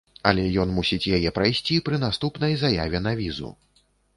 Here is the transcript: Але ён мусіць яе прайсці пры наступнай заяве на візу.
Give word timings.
Але 0.29 0.45
ён 0.63 0.71
мусіць 0.77 1.09
яе 1.17 1.29
прайсці 1.35 1.77
пры 1.91 2.01
наступнай 2.07 2.59
заяве 2.65 3.05
на 3.09 3.17
візу. 3.21 3.55